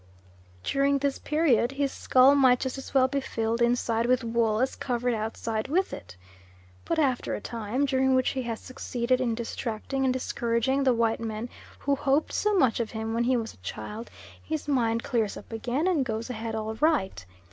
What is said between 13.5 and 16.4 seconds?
a child, his mind clears up again and goes